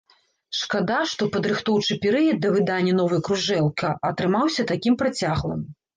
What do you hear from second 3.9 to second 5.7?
атрымаўся такім працяглым!